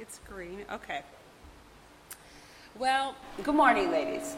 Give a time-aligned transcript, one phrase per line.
[0.00, 0.64] It's green.
[0.72, 1.02] Okay.
[2.78, 4.34] Well, good morning, ladies.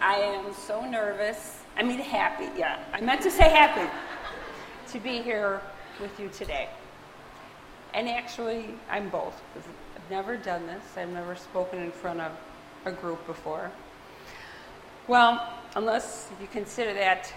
[0.00, 1.58] I am so nervous.
[1.76, 2.48] I mean, happy.
[2.56, 3.90] Yeah, I meant to say happy
[4.92, 5.60] to be here
[6.00, 6.68] with you today.
[7.94, 10.84] And actually, I'm both because I've never done this.
[10.96, 12.30] I've never spoken in front of
[12.84, 13.72] a group before.
[15.08, 17.34] Well, unless you consider that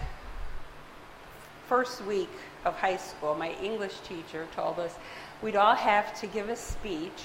[1.66, 2.30] first week
[2.64, 4.94] of high school, my English teacher told us
[5.42, 7.24] we'd all have to give a speech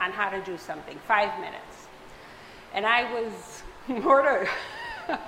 [0.00, 1.88] on how to do something, five minutes.
[2.74, 3.62] And I was
[4.02, 4.48] mortified.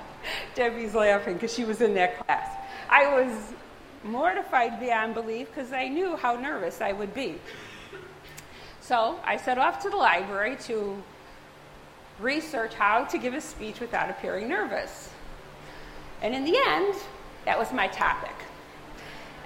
[0.54, 2.48] Debbie's laughing because she was in that class.
[2.88, 3.54] I was
[4.04, 7.36] mortified beyond belief because I knew how nervous I would be.
[8.80, 11.02] So I set off to the library to
[12.18, 15.10] research how to give a speech without appearing nervous.
[16.22, 16.94] And in the end,
[17.44, 18.34] that was my topic.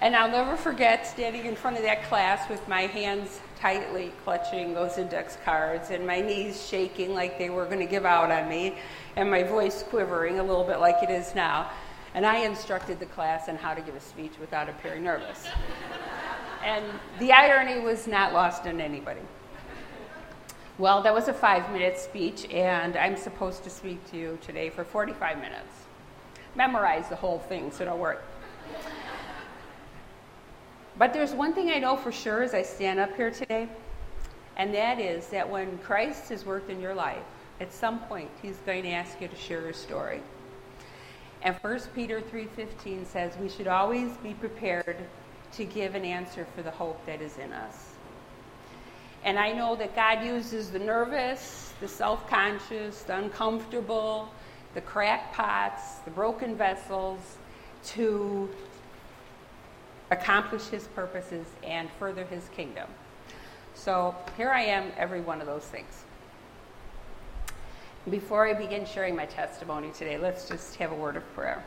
[0.00, 4.74] And I'll never forget standing in front of that class with my hands tightly clutching
[4.74, 8.46] those index cards and my knees shaking like they were going to give out on
[8.46, 8.74] me
[9.16, 11.70] and my voice quivering a little bit like it is now.
[12.12, 15.46] And I instructed the class on how to give a speech without appearing nervous.
[16.62, 16.84] and
[17.18, 19.22] the irony was not lost on anybody.
[20.76, 24.68] Well, that was a five minute speech, and I'm supposed to speak to you today
[24.68, 25.86] for 45 minutes.
[26.54, 28.18] Memorize the whole thing, so don't worry.
[30.96, 33.68] But there's one thing I know for sure as I stand up here today,
[34.56, 37.24] and that is that when Christ has worked in your life,
[37.60, 40.20] at some point he's going to ask you to share your story.
[41.42, 44.96] And 1 Peter 3:15 says we should always be prepared
[45.52, 47.90] to give an answer for the hope that is in us.
[49.24, 54.30] And I know that God uses the nervous, the self-conscious, the uncomfortable,
[54.74, 57.36] the crackpots, the broken vessels
[57.84, 58.48] to
[60.14, 62.88] accomplish his purposes and further his kingdom.
[63.74, 66.04] So here I am, every one of those things.
[68.08, 71.64] Before I begin sharing my testimony today, let's just have a word of prayer.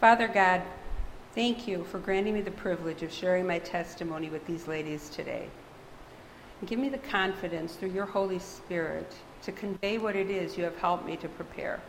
[0.00, 0.62] Father God,
[1.34, 5.48] thank you for granting me the privilege of sharing my testimony with these ladies today.
[6.66, 9.12] Give me the confidence through your Holy Spirit
[9.42, 11.80] to convey what it is you have helped me to prepare.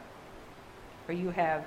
[1.05, 1.63] For you have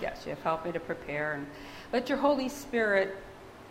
[0.00, 1.34] Yes, you have helped me to prepare.
[1.34, 1.46] And
[1.92, 3.16] let your Holy Spirit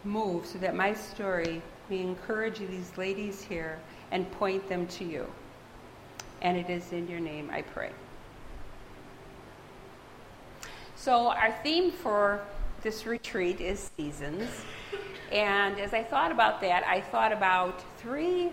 [0.03, 3.79] move so that my story may encourage these ladies here
[4.11, 5.25] and point them to you.
[6.41, 7.91] And it is in your name I pray.
[10.95, 12.41] So, our theme for
[12.81, 14.49] this retreat is seasons.
[15.31, 18.51] And as I thought about that, I thought about three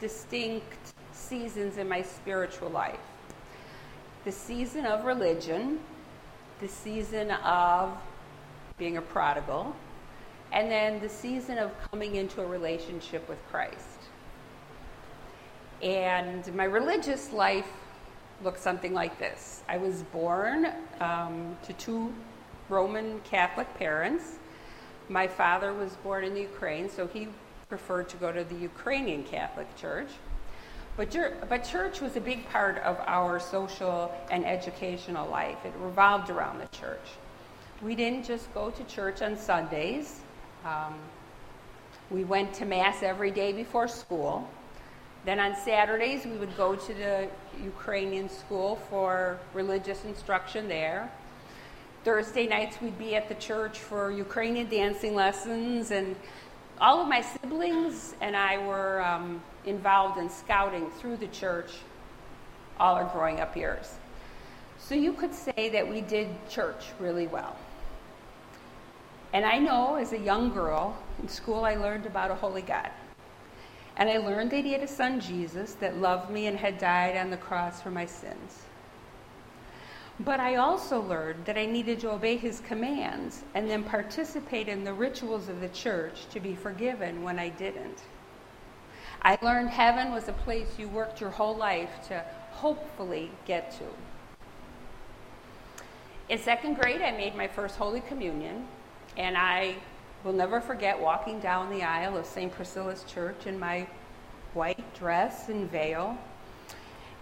[0.00, 2.98] distinct seasons in my spiritual life
[4.24, 5.80] the season of religion,
[6.60, 7.96] the season of
[8.76, 9.74] being a prodigal,
[10.52, 13.98] and then the season of coming into a relationship with Christ.
[15.82, 17.66] And my religious life
[18.42, 22.12] looked something like this I was born um, to two
[22.68, 24.36] Roman Catholic parents.
[25.08, 27.28] My father was born in the Ukraine, so he
[27.68, 30.10] preferred to go to the Ukrainian Catholic Church.
[31.00, 35.56] But, but church was a big part of our social and educational life.
[35.64, 37.08] It revolved around the church.
[37.80, 40.20] We didn't just go to church on Sundays.
[40.62, 40.92] Um,
[42.10, 44.46] we went to Mass every day before school.
[45.24, 47.28] Then on Saturdays, we would go to the
[47.64, 51.10] Ukrainian school for religious instruction there.
[52.04, 55.92] Thursday nights, we'd be at the church for Ukrainian dancing lessons.
[55.92, 56.14] And
[56.78, 61.72] all of my siblings and I were um, involved in scouting through the church
[62.78, 63.94] all our growing up years.
[64.78, 67.56] So you could say that we did church really well.
[69.32, 72.90] And I know as a young girl in school, I learned about a holy God.
[73.96, 77.16] And I learned that he had a son, Jesus, that loved me and had died
[77.16, 78.62] on the cross for my sins.
[80.20, 84.84] But I also learned that I needed to obey his commands and then participate in
[84.84, 88.02] the rituals of the church to be forgiven when I didn't.
[89.22, 93.84] I learned heaven was a place you worked your whole life to hopefully get to.
[96.30, 98.66] In second grade, I made my first Holy Communion,
[99.16, 99.74] and I
[100.24, 102.52] will never forget walking down the aisle of St.
[102.52, 103.86] Priscilla's Church in my
[104.54, 106.16] white dress and veil.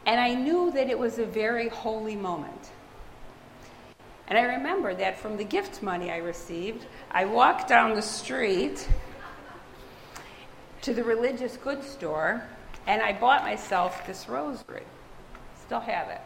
[0.07, 2.71] And I knew that it was a very holy moment.
[4.29, 8.87] And I remember that from the gift money I received, I walked down the street
[10.89, 12.43] to the religious goods store
[12.87, 14.85] and I bought myself this rosary.
[15.67, 16.23] Still have it.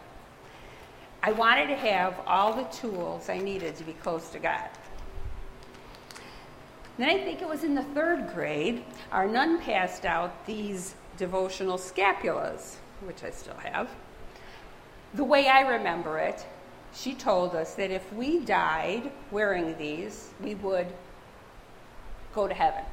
[1.20, 4.69] I wanted to have all the tools I needed to be close to God.
[6.97, 11.76] Then I think it was in the third grade, our nun passed out these devotional
[11.76, 13.91] scapulars, which I still have.
[15.15, 16.47] The way I remember it,
[16.94, 20.87] she told us that if we died wearing these, we would
[22.32, 22.85] go to heaven.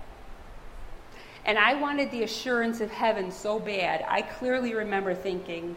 [1.50, 4.06] And I wanted the assurance of heaven so bad.
[4.08, 5.76] I clearly remember thinking,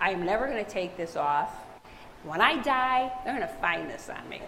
[0.00, 1.52] I am never going to take this off.
[2.22, 4.40] When I die, they're going to find this on me.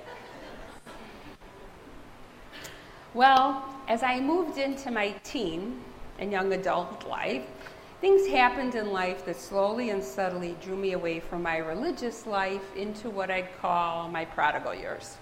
[3.12, 5.80] Well, as I moved into my teen
[6.20, 7.42] and young adult life,
[8.00, 12.76] things happened in life that slowly and subtly drew me away from my religious life
[12.76, 15.16] into what I'd call my prodigal years.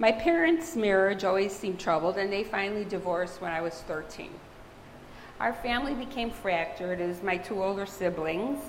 [0.00, 4.30] My parents' marriage always seemed troubled, and they finally divorced when I was 13.
[5.40, 8.60] Our family became fractured as my two older siblings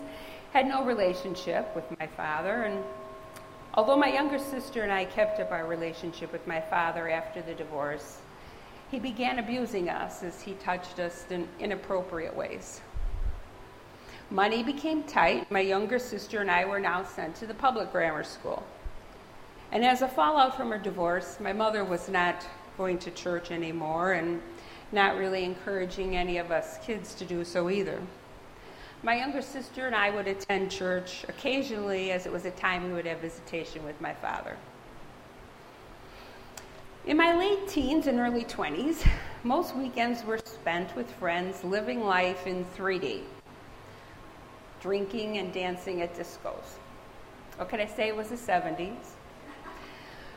[0.53, 2.83] had no relationship with my father, and
[3.75, 7.53] although my younger sister and I kept up our relationship with my father after the
[7.53, 8.21] divorce,
[8.89, 12.81] he began abusing us as he touched us in inappropriate ways.
[14.31, 15.49] Money became tight.
[15.51, 18.63] My younger sister and I were now sent to the public grammar school.
[19.71, 22.45] And as a fallout from her divorce, my mother was not
[22.77, 24.41] going to church anymore and
[24.91, 28.01] not really encouraging any of us kids to do so either.
[29.03, 32.93] My younger sister and I would attend church occasionally, as it was a time we
[32.93, 34.57] would have visitation with my father.
[37.05, 39.07] In my late teens and early 20s,
[39.43, 43.21] most weekends were spent with friends living life in 3D,
[44.81, 46.77] drinking and dancing at discos.
[47.55, 48.09] What could I say?
[48.09, 48.95] It was the 70s.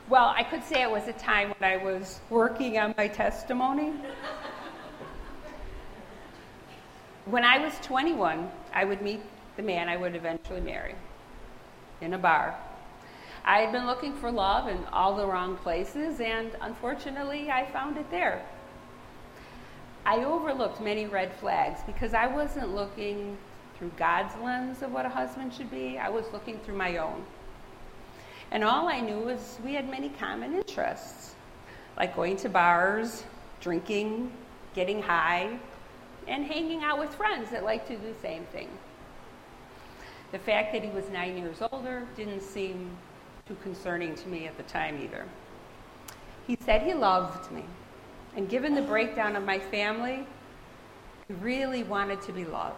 [0.08, 3.92] Well, I could say it was a time when I was working on my testimony.
[7.26, 9.20] When I was 21, I would meet
[9.56, 10.94] the man I would eventually marry
[12.00, 12.56] in a bar.
[13.44, 17.96] I had been looking for love in all the wrong places, and unfortunately, I found
[17.96, 18.44] it there.
[20.04, 23.36] I overlooked many red flags because I wasn't looking
[23.78, 27.24] through God's lens of what a husband should be, I was looking through my own.
[28.52, 31.34] And all I knew was we had many common interests,
[31.96, 33.24] like going to bars,
[33.62, 34.30] drinking,
[34.74, 35.58] getting high,
[36.28, 38.68] and hanging out with friends that like to do the same thing.
[40.32, 42.90] The fact that he was nine years older didn't seem
[43.48, 45.24] too concerning to me at the time either.
[46.46, 47.64] He said he loved me,
[48.36, 50.26] and given the breakdown of my family,
[51.26, 52.76] he really wanted to be loved.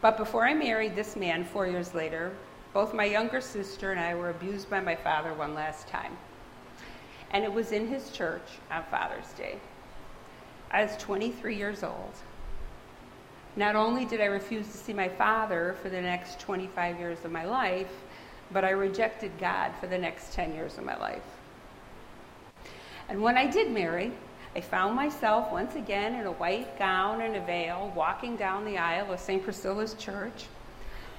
[0.00, 2.32] But before I married this man four years later,
[2.72, 6.16] both my younger sister and I were abused by my father one last time.
[7.32, 9.58] And it was in his church on Father's Day.
[10.70, 12.12] I was 23 years old.
[13.56, 17.32] Not only did I refuse to see my father for the next 25 years of
[17.32, 17.90] my life,
[18.52, 21.22] but I rejected God for the next 10 years of my life.
[23.08, 24.12] And when I did marry,
[24.54, 28.78] I found myself once again in a white gown and a veil walking down the
[28.78, 29.42] aisle of St.
[29.42, 30.46] Priscilla's church.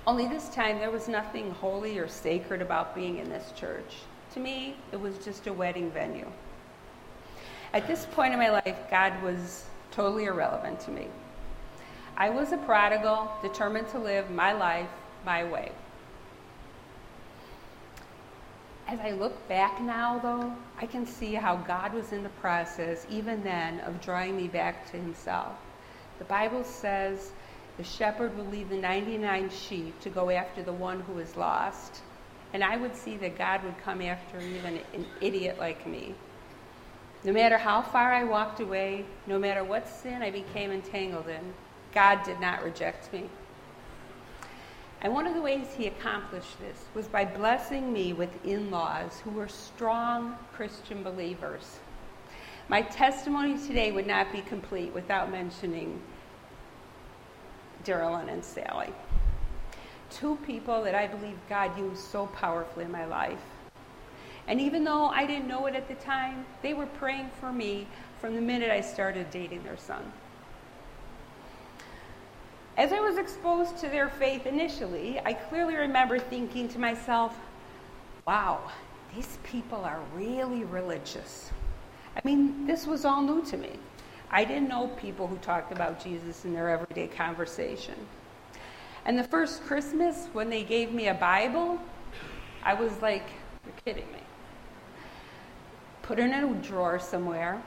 [0.08, 3.98] Only this time there was nothing holy or sacred about being in this church.
[4.34, 6.32] To me, it was just a wedding venue.
[7.74, 11.08] At this point in my life, God was totally irrelevant to me.
[12.18, 14.90] I was a prodigal, determined to live my life
[15.26, 15.72] my way.
[18.88, 23.06] As I look back now, though, I can see how God was in the process,
[23.10, 25.54] even then, of drawing me back to Himself.
[26.20, 27.32] The Bible says
[27.78, 32.02] the shepherd will leave the 99 sheep to go after the one who is lost.
[32.54, 36.14] And I would see that God would come after even an idiot like me.
[37.24, 41.54] No matter how far I walked away, no matter what sin I became entangled in,
[41.94, 43.30] God did not reject me.
[45.02, 49.20] And one of the ways he accomplished this was by blessing me with in laws
[49.24, 51.80] who were strong Christian believers.
[52.70, 56.02] My testimony today would not be complete without mentioning
[57.84, 58.94] Darylyn and Sally.
[60.10, 63.40] Two people that I believe God used so powerfully in my life.
[64.48, 67.88] And even though I didn't know it at the time, they were praying for me
[68.20, 70.12] from the minute I started dating their son.
[72.78, 77.38] As I was exposed to their faith initially, I clearly remember thinking to myself,
[78.26, 78.62] wow,
[79.16, 81.52] these people are really religious.
[82.16, 83.72] I mean, this was all new to me.
[84.32, 87.96] I didn't know people who talked about Jesus in their everyday conversation.
[89.06, 91.80] And the first Christmas, when they gave me a Bible,
[92.64, 93.26] I was like,
[93.66, 94.20] you're kidding me.
[96.02, 97.62] Put it in a drawer somewhere.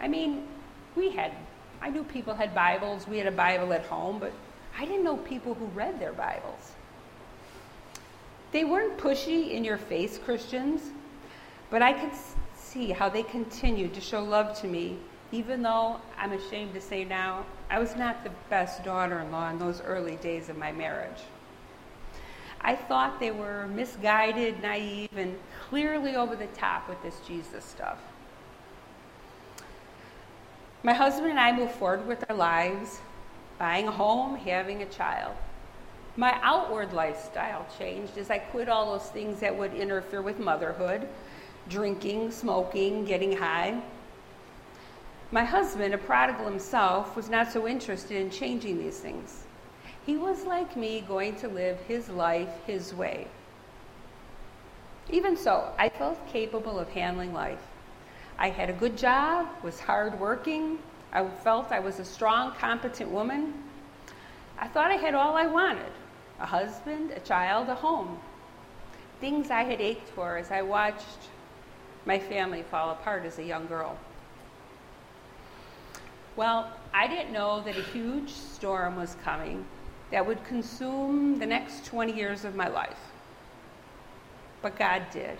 [0.00, 0.48] I mean,
[0.96, 1.32] we had,
[1.80, 3.06] I knew people had Bibles.
[3.06, 4.32] We had a Bible at home, but
[4.76, 6.72] I didn't know people who read their Bibles.
[8.50, 10.82] They weren't pushy in your face Christians,
[11.70, 12.12] but I could
[12.56, 14.98] see how they continued to show love to me,
[15.34, 19.50] even though I'm ashamed to say now, I was not the best daughter in law
[19.50, 21.22] in those early days of my marriage.
[22.60, 25.36] I thought they were misguided, naive, and
[25.68, 27.98] clearly over the top with this Jesus stuff.
[30.84, 33.00] My husband and I moved forward with our lives,
[33.58, 35.34] buying a home, having a child.
[36.16, 41.08] My outward lifestyle changed as I quit all those things that would interfere with motherhood
[41.68, 43.80] drinking, smoking, getting high.
[45.34, 49.42] My husband, a prodigal himself, was not so interested in changing these things.
[50.06, 53.26] He was like me, going to live his life his way.
[55.10, 57.66] Even so, I felt capable of handling life.
[58.38, 60.78] I had a good job, was hardworking.
[61.12, 63.54] I felt I was a strong, competent woman.
[64.56, 65.92] I thought I had all I wanted
[66.38, 68.20] a husband, a child, a home.
[69.20, 71.28] Things I had ached for as I watched
[72.06, 73.98] my family fall apart as a young girl.
[76.36, 79.64] Well, I didn't know that a huge storm was coming
[80.10, 82.98] that would consume the next 20 years of my life.
[84.62, 85.38] But God did.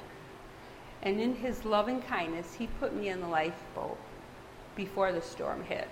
[1.03, 3.99] And in His loving kindness, He put me in the lifeboat
[4.77, 5.89] before the storm hit.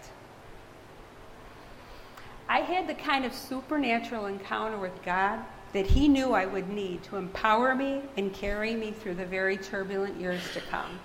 [2.48, 5.40] I had the kind of supernatural encounter with God
[5.72, 9.56] that He knew I would need to empower me and carry me through the very
[9.56, 10.98] turbulent years to come.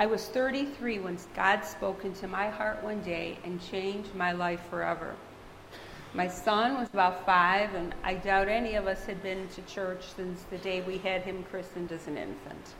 [0.00, 4.62] I was 33 when God spoke into my heart one day and changed my life
[4.70, 5.16] forever.
[6.14, 10.04] My son was about five, and I doubt any of us had been to church
[10.14, 12.74] since the day we had him christened as an infant.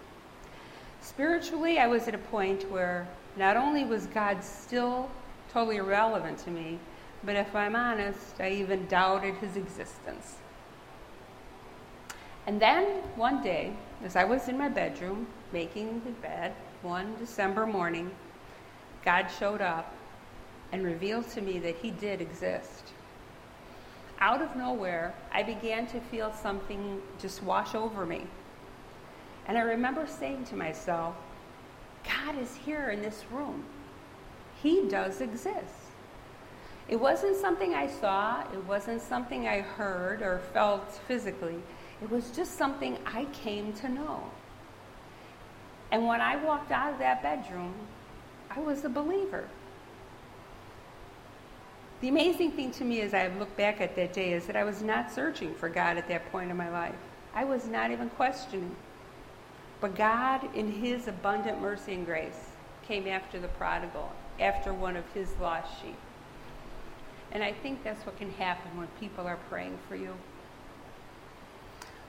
[1.01, 5.11] Spiritually, I was at a point where not only was God still
[5.53, 6.79] totally irrelevant to me,
[7.25, 10.37] but if I'm honest, I even doubted his existence.
[12.47, 12.85] And then
[13.17, 13.73] one day,
[14.05, 18.11] as I was in my bedroom making the bed one December morning,
[19.05, 19.95] God showed up
[20.73, 22.93] and revealed to me that he did exist.
[24.21, 28.27] Out of nowhere, I began to feel something just wash over me.
[29.47, 31.15] And I remember saying to myself,
[32.05, 33.65] God is here in this room.
[34.63, 35.75] He does exist.
[36.89, 41.57] It wasn't something I saw, it wasn't something I heard or felt physically.
[42.03, 44.23] It was just something I came to know.
[45.91, 47.75] And when I walked out of that bedroom,
[48.51, 49.49] I was a believer.
[52.01, 54.65] The amazing thing to me as I look back at that day is that I
[54.65, 56.95] was not searching for God at that point in my life.
[57.35, 58.75] I was not even questioning.
[59.81, 62.51] But God, in His abundant mercy and grace,
[62.87, 65.97] came after the prodigal, after one of His lost sheep.
[67.33, 70.15] And I think that's what can happen when people are praying for you.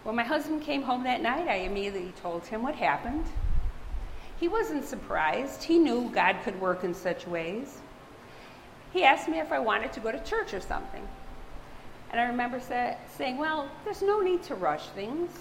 [0.03, 3.25] When my husband came home that night, I immediately told him what happened.
[4.39, 5.63] He wasn't surprised.
[5.63, 7.79] He knew God could work in such ways.
[8.93, 11.05] He asked me if I wanted to go to church or something.
[12.12, 15.31] And I remember say, saying, Well, there's no need to rush things.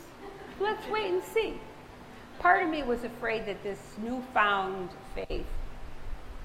[0.61, 1.55] Let's wait and see.
[2.41, 5.47] Part of me was afraid that this newfound faith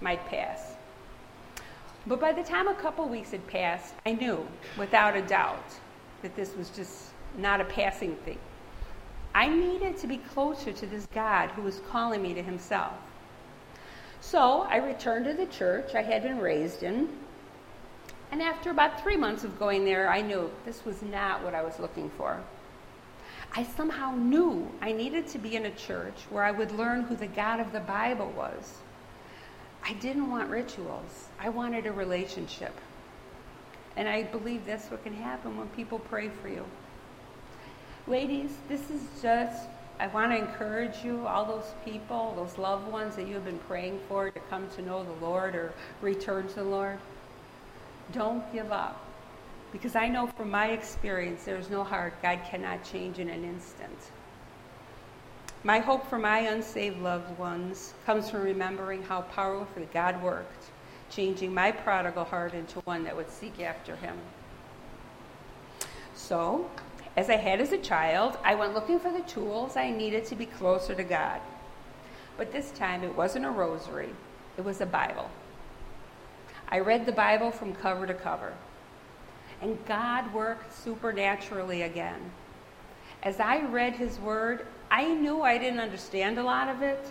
[0.02, 0.76] might pass.
[2.06, 4.46] But by the time a couple weeks had passed, I knew
[4.78, 5.66] without a doubt
[6.22, 8.40] that this was just not a passing thing.
[9.36, 12.94] I needed to be closer to this God who was calling me to himself.
[14.22, 17.10] So I returned to the church I had been raised in.
[18.32, 21.64] And after about three months of going there, I knew this was not what I
[21.64, 22.42] was looking for.
[23.56, 27.16] I somehow knew I needed to be in a church where I would learn who
[27.16, 28.78] the God of the Bible was
[29.86, 31.28] I didn't want rituals.
[31.40, 32.74] I wanted a relationship.
[33.98, 36.66] And I believe that's what can happen when people pray for you.
[38.06, 43.16] Ladies, this is just, I want to encourage you, all those people, those loved ones
[43.16, 46.56] that you have been praying for to come to know the Lord or return to
[46.56, 46.98] the Lord.
[48.12, 49.06] Don't give up.
[49.72, 53.98] Because I know from my experience, there's no heart God cannot change in an instant.
[55.64, 60.66] My hope for my unsaved loved ones comes from remembering how powerfully God worked,
[61.10, 64.18] changing my prodigal heart into one that would seek after him.
[66.16, 66.70] So,
[67.16, 70.36] as I had as a child, I went looking for the tools I needed to
[70.36, 71.40] be closer to God.
[72.38, 74.10] But this time it wasn't a rosary,
[74.58, 75.30] it was a Bible.
[76.70, 78.54] I read the Bible from cover to cover.
[79.62, 82.32] And God worked supernaturally again.
[83.22, 87.06] As I read his word, I knew I didn't understand a lot of it,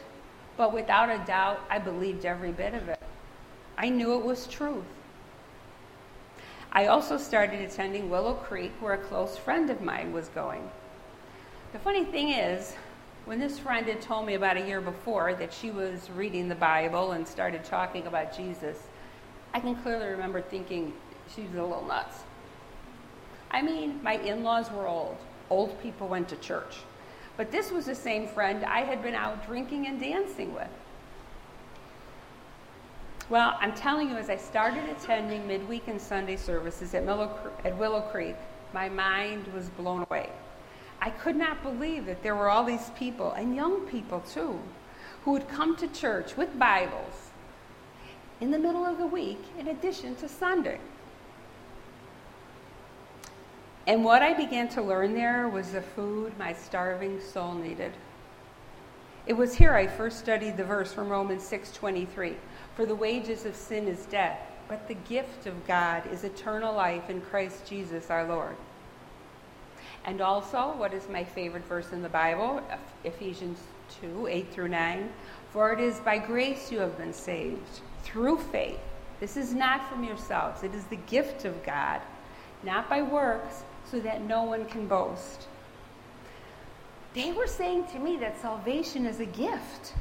[0.57, 3.01] but without a doubt, I believed every bit of it.
[3.79, 4.85] I knew it was truth.
[6.75, 10.71] I also started attending Willow Creek, where a close friend of mine was going.
[11.75, 12.75] The funny thing is,
[13.27, 16.55] when this friend had told me about a year before that she was reading the
[16.55, 18.79] Bible and started talking about Jesus,
[19.53, 20.95] I can clearly remember thinking
[21.35, 22.21] she was a little nuts.
[23.51, 25.19] I mean, my in laws were old.
[25.51, 26.79] Old people went to church.
[27.37, 30.69] But this was the same friend I had been out drinking and dancing with.
[33.29, 38.01] Well, I'm telling you, as I started attending midweek and Sunday services at, at Willow
[38.01, 38.37] Creek,
[38.75, 40.29] my mind was blown away.
[41.01, 44.59] I could not believe that there were all these people, and young people too,
[45.25, 47.31] who would come to church with Bibles
[48.41, 50.79] in the middle of the week in addition to Sunday.
[53.87, 57.93] And what I began to learn there was the food my starving soul needed.
[59.27, 62.37] It was here I first studied the verse from Romans 6:23,
[62.77, 67.11] "For the wages of sin is death, but the gift of God is eternal life
[67.11, 68.57] in Christ Jesus our Lord."
[70.05, 72.61] And also, what is my favorite verse in the Bible?
[73.05, 73.61] Ephesians
[74.01, 75.13] 2, 8 through 9.
[75.51, 78.81] For it is by grace you have been saved, through faith.
[79.21, 82.01] This is not from yourselves, it is the gift of God,
[82.63, 85.47] not by works, so that no one can boast.
[87.15, 89.95] They were saying to me that salvation is a gift.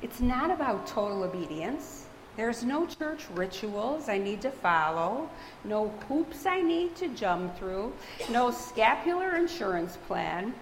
[0.00, 2.06] It's not about total obedience.
[2.36, 5.28] There's no church rituals I need to follow,
[5.64, 7.92] no hoops I need to jump through,
[8.30, 10.54] no scapular insurance plan.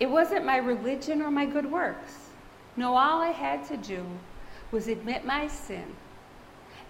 [0.00, 2.30] It wasn't my religion or my good works.
[2.76, 4.04] No, all I had to do
[4.72, 5.84] was admit my sin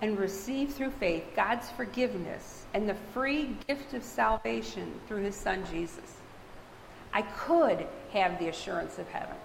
[0.00, 5.64] and receive through faith God's forgiveness and the free gift of salvation through his son
[5.70, 6.16] Jesus.
[7.12, 9.36] I could have the assurance of heaven.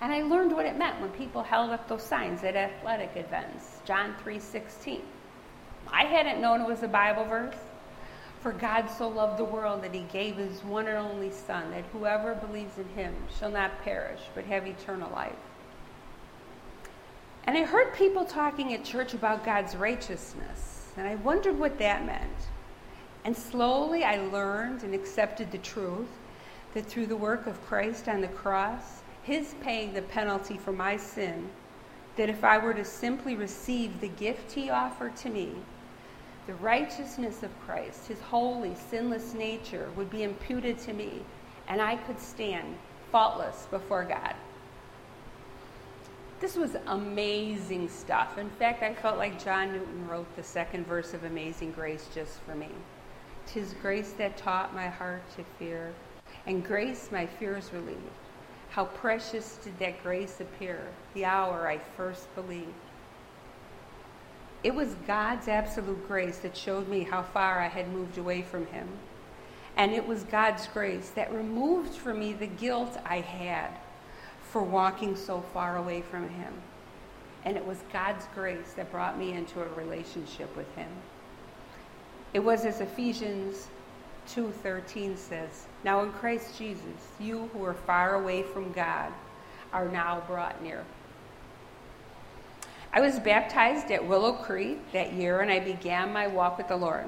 [0.00, 3.80] And I learned what it meant when people held up those signs at athletic events,
[3.84, 5.02] John 3:16.
[5.92, 7.56] I hadn't known it was a Bible verse.
[8.40, 11.84] For God so loved the world that he gave his one and only son that
[11.92, 15.32] whoever believes in him shall not perish but have eternal life.
[17.44, 22.04] And I heard people talking at church about God's righteousness, and I wondered what that
[22.04, 22.48] meant.
[23.24, 26.10] And slowly I learned and accepted the truth
[26.74, 28.97] that through the work of Christ on the cross,
[29.28, 31.50] his paying the penalty for my sin,
[32.16, 35.52] that if I were to simply receive the gift he offered to me,
[36.46, 41.20] the righteousness of Christ, his holy, sinless nature, would be imputed to me,
[41.68, 42.74] and I could stand
[43.12, 44.34] faultless before God.
[46.40, 48.38] This was amazing stuff.
[48.38, 52.40] In fact, I felt like John Newton wrote the second verse of Amazing Grace just
[52.40, 52.70] for me.
[53.46, 55.92] Tis grace that taught my heart to fear,
[56.46, 58.00] and grace my fears relieved.
[58.70, 60.80] How precious did that grace appear
[61.14, 62.72] the hour I first believed.
[64.64, 68.66] It was God's absolute grace that showed me how far I had moved away from
[68.66, 68.88] Him.
[69.76, 73.70] And it was God's grace that removed from me the guilt I had
[74.50, 76.52] for walking so far away from Him.
[77.44, 80.90] And it was God's grace that brought me into a relationship with Him.
[82.34, 83.68] It was as Ephesians
[84.28, 89.12] 2:13 says, "Now in Christ Jesus, you who are far away from God
[89.72, 90.84] are now brought near."
[92.92, 96.76] I was baptized at Willow Creek that year and I began my walk with the
[96.76, 97.06] Lord.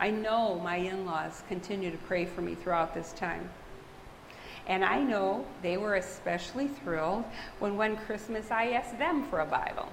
[0.00, 3.50] I know my in-laws continue to pray for me throughout this time.
[4.66, 7.24] And I know they were especially thrilled
[7.58, 9.88] when one Christmas I asked them for a Bible.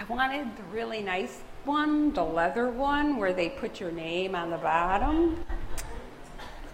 [0.00, 4.50] I wanted the really nice one, the leather one, where they put your name on
[4.50, 5.44] the bottom.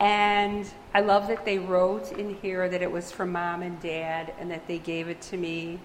[0.00, 4.34] And I love that they wrote in here that it was from mom and dad
[4.38, 5.78] and that they gave it to me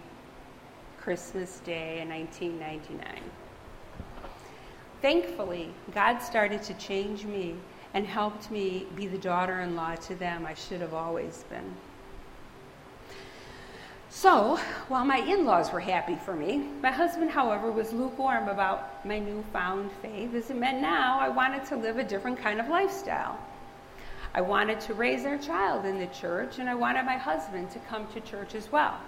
[0.99, 3.21] Christmas Day in 1999.
[5.01, 7.55] Thankfully, God started to change me
[7.93, 11.73] and helped me be the daughter in law to them I should have always been.
[14.11, 19.05] So, while my in laws were happy for me, my husband, however, was lukewarm about
[19.05, 22.67] my newfound faith, as it meant now I wanted to live a different kind of
[22.67, 23.39] lifestyle.
[24.33, 27.79] I wanted to raise our child in the church, and I wanted my husband to
[27.79, 28.99] come to church as well.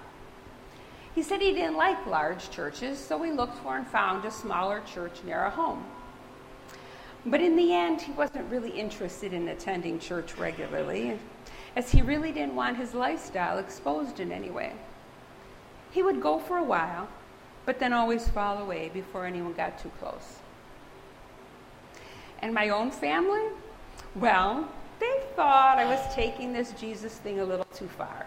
[1.13, 4.81] He said he didn't like large churches, so we looked for and found a smaller
[4.81, 5.85] church near our home.
[7.25, 11.19] But in the end, he wasn't really interested in attending church regularly,
[11.75, 14.73] as he really didn't want his lifestyle exposed in any way.
[15.91, 17.07] He would go for a while,
[17.65, 20.39] but then always fall away before anyone got too close.
[22.39, 23.49] And my own family?
[24.15, 24.67] Well,
[25.01, 28.25] they thought I was taking this Jesus thing a little too far.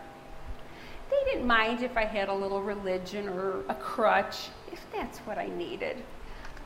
[1.11, 5.39] They didn't mind if I had a little religion or a crutch, if that's what
[5.39, 6.03] I needed.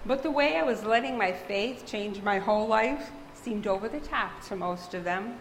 [0.06, 4.00] But the way I was letting my faith change my whole life seemed over the
[4.00, 5.38] top to most of them.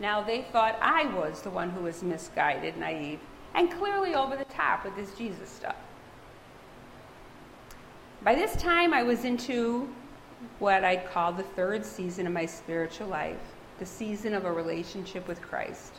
[0.00, 3.20] Now they thought I was the one who was misguided, naive,
[3.54, 5.76] and clearly over the top with this Jesus stuff.
[8.22, 9.88] By this time, I was into
[10.58, 15.26] what I'd call the third season of my spiritual life, the season of a relationship
[15.26, 15.92] with Christ.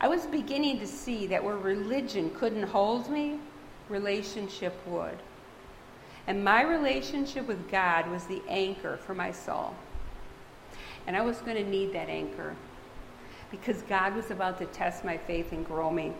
[0.00, 3.38] I was beginning to see that where religion couldn't hold me,
[3.88, 5.18] relationship would.
[6.26, 9.74] And my relationship with God was the anchor for my soul.
[11.06, 12.56] And I was going to need that anchor
[13.50, 16.12] because God was about to test my faith and grow me.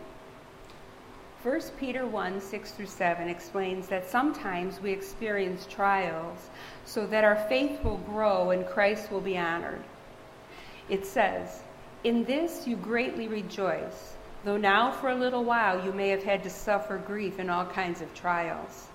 [1.42, 6.50] 1 Peter 1 6 through 7 explains that sometimes we experience trials
[6.84, 9.82] so that our faith will grow and Christ will be honored.
[10.88, 11.62] It says,
[12.04, 16.42] In this you greatly rejoice, though now for a little while you may have had
[16.44, 18.86] to suffer grief in all kinds of trials.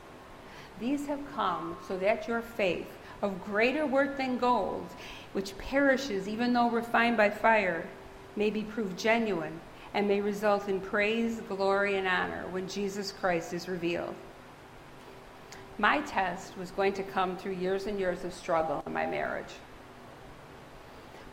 [0.79, 2.87] These have come so that your faith,
[3.21, 4.87] of greater worth than gold,
[5.33, 7.85] which perishes even though refined by fire,
[8.35, 9.59] may be proved genuine
[9.93, 14.15] and may result in praise, glory, and honor when Jesus Christ is revealed.
[15.77, 19.53] My test was going to come through years and years of struggle in my marriage.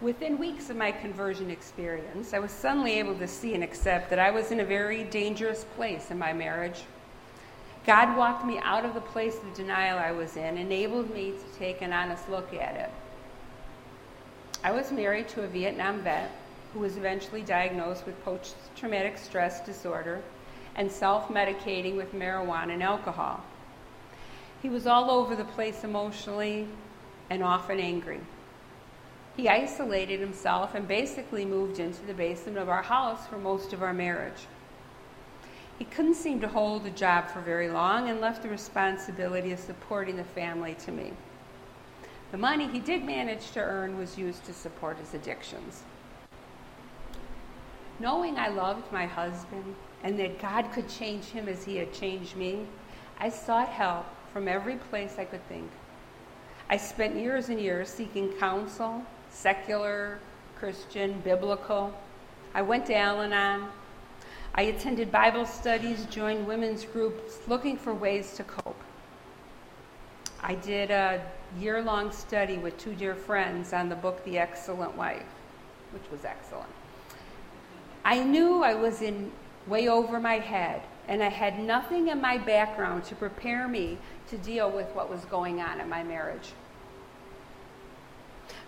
[0.01, 4.21] Within weeks of my conversion experience, I was suddenly able to see and accept that
[4.21, 6.85] I was in a very dangerous place in my marriage.
[7.85, 11.59] God walked me out of the place of denial I was in, enabled me to
[11.59, 12.91] take an honest look at it.
[14.63, 16.31] I was married to a Vietnam vet
[16.73, 20.23] who was eventually diagnosed with post traumatic stress disorder
[20.77, 23.43] and self medicating with marijuana and alcohol.
[24.63, 26.69] He was all over the place emotionally
[27.31, 28.21] and often angry.
[29.39, 33.85] He isolated himself and basically moved into the basement of our house for most of
[33.85, 34.49] our marriage.
[35.79, 39.61] He couldn't seem to hold a job for very long and left the responsibility of
[39.61, 41.13] supporting the family to me.
[42.33, 45.85] The money he did manage to earn was used to support his addictions.
[48.01, 52.35] Knowing I loved my husband and that God could change him as he had changed
[52.35, 52.67] me,
[53.21, 55.71] I sought help from every place I could think.
[56.69, 60.19] I spent years and years seeking counsel, secular,
[60.57, 61.93] Christian, biblical.
[62.55, 63.69] I went to Al Anon.
[64.55, 68.81] I attended Bible studies, joined women's groups, looking for ways to cope.
[70.43, 71.25] I did a
[71.59, 75.23] year long study with two dear friends on the book The Excellent Wife,
[75.93, 76.71] which was excellent.
[78.05, 79.31] I knew I was in
[79.67, 84.39] way over my head, and I had nothing in my background to prepare me to
[84.39, 86.53] deal with what was going on in my marriage.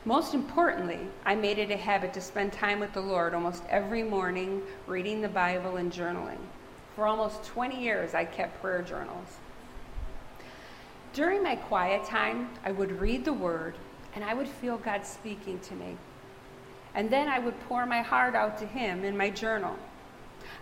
[0.07, 4.03] Most importantly, I made it a habit to spend time with the Lord almost every
[4.03, 6.39] morning, reading the Bible and journaling.
[6.97, 9.37] For almost 20 years, I kept prayer journals.
[11.13, 13.75] During my quiet time, I would read the Word
[14.15, 15.97] and I would feel God speaking to me.
[16.95, 19.77] And then I would pour my heart out to Him in my journal.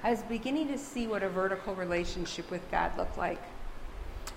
[0.03, 3.43] I was beginning to see what a vertical relationship with God looked like.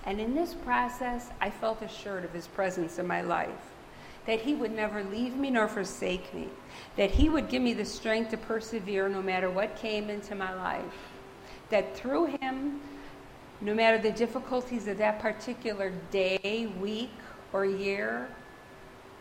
[0.05, 3.70] And in this process, I felt assured of His presence in my life.
[4.25, 6.49] That He would never leave me nor forsake me.
[6.95, 10.53] That He would give me the strength to persevere no matter what came into my
[10.53, 11.09] life.
[11.69, 12.81] That through Him,
[13.61, 17.11] no matter the difficulties of that particular day, week,
[17.53, 18.27] or year,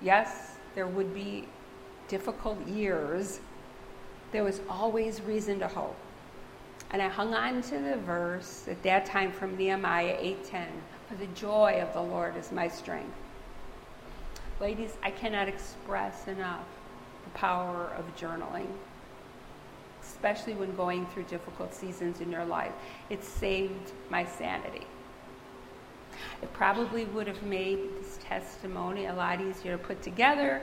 [0.01, 1.47] yes, there would be
[2.09, 3.41] difficult years,
[4.33, 5.97] there was always reason to hope.
[6.91, 10.67] And I hung on to the verse at that time from Nehemiah 8:10,
[11.09, 13.15] for the joy of the Lord is my strength.
[14.61, 16.67] Ladies, I cannot express enough
[17.25, 18.67] the power of journaling,
[20.03, 22.73] especially when going through difficult seasons in your life.
[23.09, 24.87] It saved my sanity.
[26.43, 30.61] It probably would have made this testimony a lot easier to put together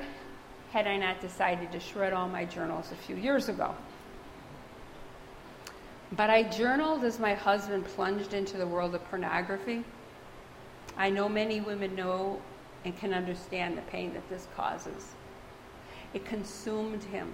[0.72, 3.74] had I not decided to shred all my journals a few years ago.
[6.12, 9.84] But I journaled as my husband plunged into the world of pornography.
[10.98, 12.42] I know many women know
[12.88, 15.12] and can understand the pain that this causes.
[16.14, 17.30] It consumed him.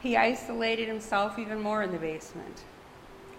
[0.00, 2.64] He isolated himself even more in the basement.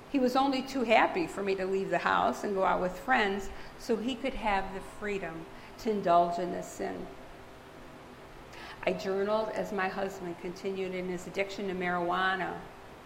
[0.09, 2.97] He was only too happy for me to leave the house and go out with
[2.97, 5.45] friends so he could have the freedom
[5.79, 7.05] to indulge in this sin.
[8.87, 12.53] I journaled as my husband continued in his addiction to marijuana,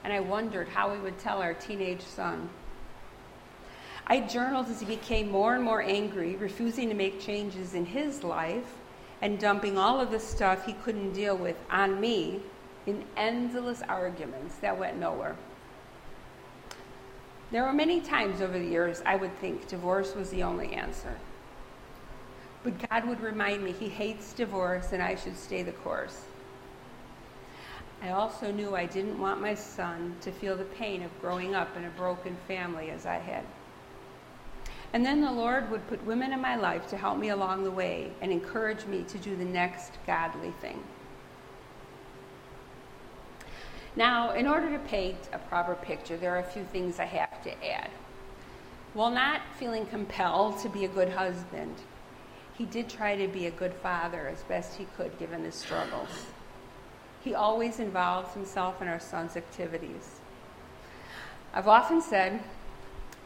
[0.04, 2.50] and I wondered how we would tell our teenage son.
[4.08, 8.24] I journaled as he became more and more angry, refusing to make changes in his
[8.24, 8.76] life,
[9.22, 12.42] and dumping all of the stuff he couldn't deal with on me
[12.86, 15.36] in endless arguments that went nowhere.
[17.52, 21.18] There were many times over the years I would think divorce was the only answer.
[22.64, 26.26] But God would remind me He hates divorce and I should stay the course.
[28.02, 31.76] I also knew I didn't want my son to feel the pain of growing up
[31.78, 33.44] in a broken family as I had.
[34.96, 37.70] And then the Lord would put women in my life to help me along the
[37.70, 40.82] way and encourage me to do the next godly thing.
[43.98, 47.44] Now, in order to paint a proper picture, there are a few things I have
[47.44, 47.90] to add.
[48.94, 51.76] While not feeling compelled to be a good husband,
[52.58, 56.28] he did try to be a good father as best he could given his struggles.
[57.22, 60.22] He always involves himself in our son's activities.
[61.54, 62.40] I've often said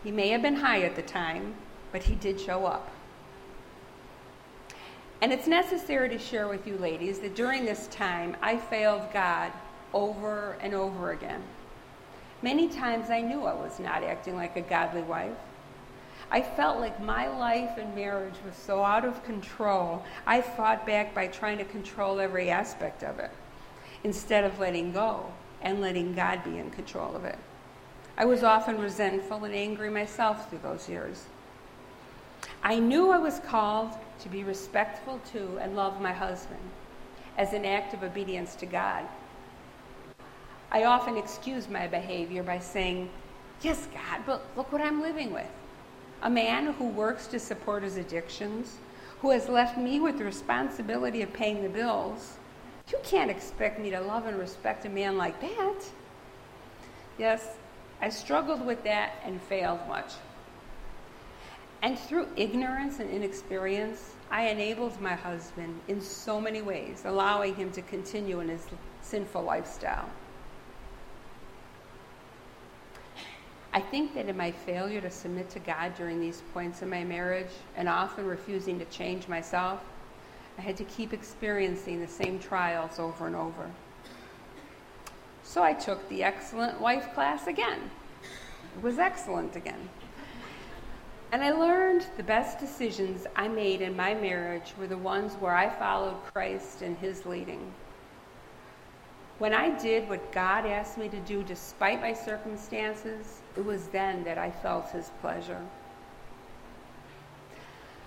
[0.04, 1.56] he may have been high at the time,
[1.92, 2.90] but he did show up.
[5.22, 9.52] And it's necessary to share with you, ladies, that during this time I failed God
[9.94, 11.44] over and over again.
[12.42, 15.36] Many times I knew I was not acting like a godly wife.
[16.32, 21.14] I felt like my life and marriage was so out of control, I fought back
[21.14, 23.32] by trying to control every aspect of it
[24.04, 25.26] instead of letting go
[25.62, 27.38] and letting God be in control of it.
[28.20, 31.24] I was often resentful and angry myself through those years.
[32.62, 36.60] I knew I was called to be respectful to and love my husband
[37.38, 39.06] as an act of obedience to God.
[40.70, 43.10] I often excused my behavior by saying,
[43.62, 45.50] Yes, God, but look what I'm living with.
[46.22, 48.76] A man who works to support his addictions,
[49.22, 52.38] who has left me with the responsibility of paying the bills,
[52.92, 55.86] you can't expect me to love and respect a man like that.
[57.18, 57.56] Yes,
[58.02, 60.14] I struggled with that and failed much.
[61.82, 67.72] And through ignorance and inexperience, I enabled my husband in so many ways, allowing him
[67.72, 68.68] to continue in his
[69.02, 70.10] sinful lifestyle.
[73.72, 77.04] I think that in my failure to submit to God during these points in my
[77.04, 79.82] marriage and often refusing to change myself,
[80.58, 83.70] I had to keep experiencing the same trials over and over.
[85.50, 87.90] So I took the excellent wife class again.
[88.78, 89.90] It was excellent again.
[91.32, 95.56] And I learned the best decisions I made in my marriage were the ones where
[95.56, 97.74] I followed Christ and his leading.
[99.40, 104.24] When I did what God asked me to do despite my circumstances, it was then
[104.26, 105.66] that I felt his pleasure.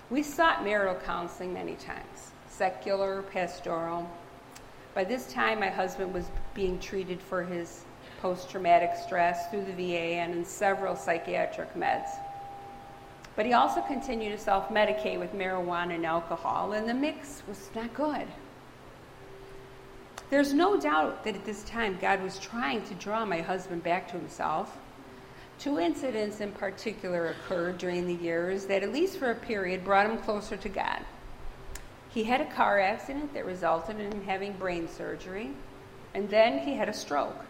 [0.09, 4.09] We sought marital counseling many times secular, pastoral.
[4.93, 7.83] By this time, my husband was being treated for his
[8.21, 12.09] post traumatic stress through the VA and in several psychiatric meds.
[13.35, 17.69] But he also continued to self medicate with marijuana and alcohol, and the mix was
[17.73, 18.27] not good.
[20.29, 24.07] There's no doubt that at this time God was trying to draw my husband back
[24.09, 24.77] to himself.
[25.59, 30.09] Two incidents in particular occurred during the years that, at least for a period, brought
[30.09, 31.05] him closer to God.
[32.13, 35.49] He had a car accident that resulted in him having brain surgery,
[36.13, 37.45] and then he had a stroke.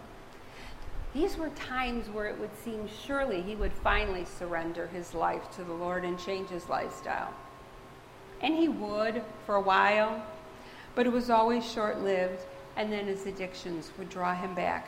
[1.13, 5.63] These were times where it would seem surely he would finally surrender his life to
[5.65, 7.33] the Lord and change his lifestyle.
[8.41, 10.25] And he would for a while,
[10.95, 12.45] but it was always short lived,
[12.77, 14.87] and then his addictions would draw him back.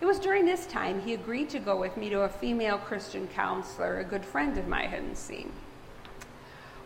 [0.00, 3.26] It was during this time he agreed to go with me to a female Christian
[3.26, 5.52] counselor a good friend of mine hadn't seen.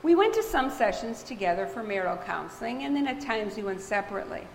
[0.02, 3.82] We went to some sessions together for marital counseling, and then at times we went
[3.82, 4.46] separately.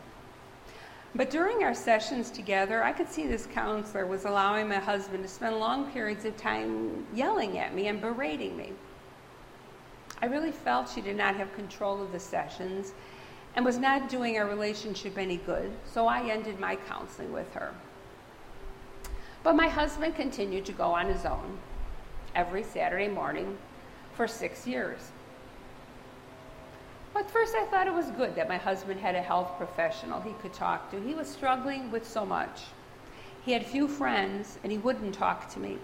[1.13, 5.29] But during our sessions together, I could see this counselor was allowing my husband to
[5.29, 8.73] spend long periods of time yelling at me and berating me.
[10.21, 12.93] I really felt she did not have control of the sessions
[13.55, 17.73] and was not doing our relationship any good, so I ended my counseling with her.
[19.43, 21.59] But my husband continued to go on his own
[22.33, 23.57] every Saturday morning
[24.15, 25.11] for six years.
[27.17, 30.33] At first, I thought it was good that my husband had a health professional he
[30.41, 30.99] could talk to.
[30.99, 32.63] He was struggling with so much.
[33.45, 35.77] He had few friends, and he wouldn't talk to me.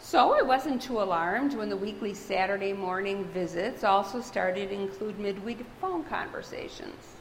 [0.00, 5.18] So I wasn't too alarmed when the weekly Saturday morning visits also started to include
[5.18, 7.16] midweek phone conversations.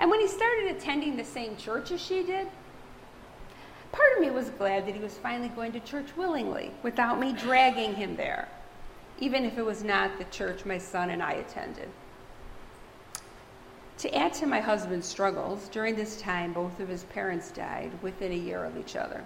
[0.00, 2.48] And when he started attending the same church as she did,
[3.92, 7.34] part of me was glad that he was finally going to church willingly without me
[7.34, 8.48] dragging him there
[9.20, 11.88] even if it was not the church my son and I attended.
[13.98, 18.30] To add to my husband's struggles, during this time, both of his parents died within
[18.30, 19.24] a year of each other.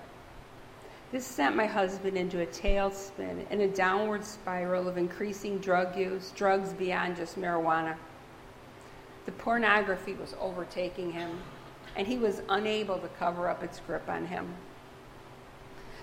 [1.11, 6.33] This sent my husband into a tailspin and a downward spiral of increasing drug use,
[6.35, 7.97] drugs beyond just marijuana.
[9.27, 11.39] The pornography was overtaking him,
[11.97, 14.55] and he was unable to cover up its grip on him.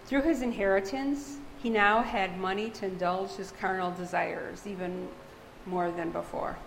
[0.06, 5.10] Through his inheritance, he now had money to indulge his carnal desires, even
[5.66, 6.58] more than before.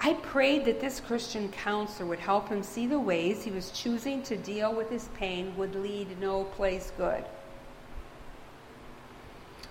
[0.00, 4.22] I prayed that this Christian counselor would help him see the ways he was choosing
[4.24, 7.24] to deal with his pain would lead no place good.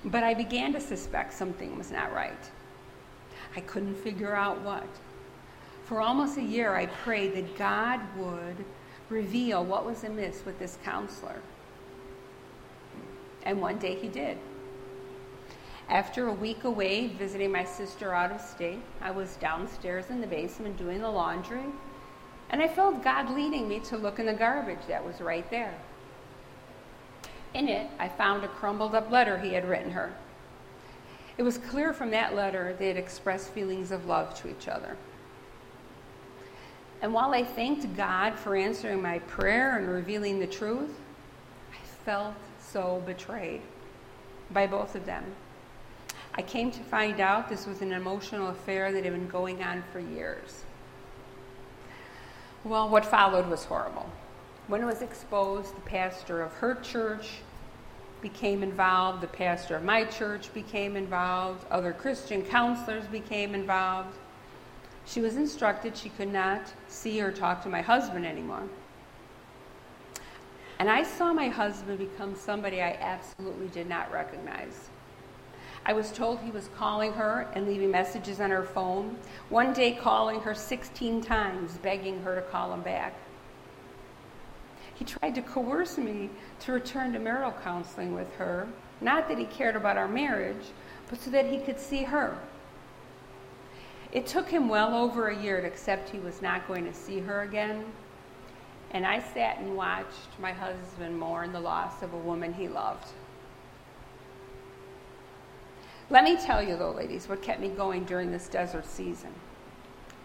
[0.06, 2.50] But I began to suspect something was not right.
[3.56, 4.88] I couldn't figure out what.
[5.86, 8.66] For almost a year, I prayed that God would
[9.10, 11.40] reveal what was amiss with this counselor.
[13.44, 14.38] And one day he did.
[15.90, 20.28] After a week away visiting my sister out of state, I was downstairs in the
[20.28, 21.66] basement doing the laundry,
[22.50, 25.74] and I felt God leading me to look in the garbage that was right there.
[27.54, 30.14] In it, I found a crumbled up letter he had written her.
[31.38, 34.96] It was clear from that letter they had expressed feelings of love to each other.
[37.02, 40.98] And while I thanked God for answering my prayer and revealing the truth,
[41.72, 42.36] I felt
[42.74, 43.62] so betrayed
[44.50, 45.24] by both of them.
[46.34, 49.84] I came to find out this was an emotional affair that had been going on
[49.94, 50.66] for years.
[52.64, 54.10] Well, what followed was horrible.
[54.68, 57.30] When it was exposed, the pastor of her church
[58.22, 64.18] became involved, the pastor of my church became involved, other Christian counselors became involved.
[65.06, 68.64] She was instructed she could not see or talk to my husband anymore.
[70.84, 74.90] And I saw my husband become somebody I absolutely did not recognize.
[75.86, 79.16] I was told he was calling her and leaving messages on her phone,
[79.48, 83.14] one day calling her 16 times, begging her to call him back.
[84.94, 88.68] He tried to coerce me to return to marital counseling with her,
[89.00, 90.66] not that he cared about our marriage,
[91.10, 92.38] but so that he could see her.
[94.12, 97.20] It took him well over a year to accept he was not going to see
[97.20, 97.86] her again,
[98.94, 103.08] and I sat and watched my husband mourn the loss of a woman he loved.
[106.10, 109.34] Let me tell you, though, ladies, what kept me going during this desert season.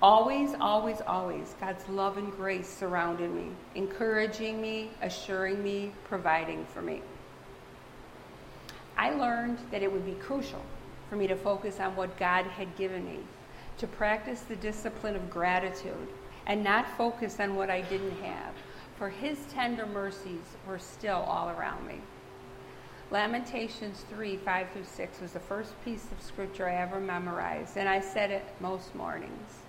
[0.02, 6.82] Always, always, always, God's love and grace surrounded me, encouraging me, assuring me, providing for
[6.82, 7.00] me.
[8.96, 10.62] I learned that it would be crucial
[11.08, 13.20] for me to focus on what God had given me,
[13.78, 16.08] to practice the discipline of gratitude,
[16.48, 18.54] and not focus on what I didn't have,
[18.96, 22.00] for His tender mercies were still all around me.
[23.10, 27.88] Lamentations 3 5 through 6 was the first piece of scripture I ever memorized, and
[27.88, 29.60] I said it most mornings.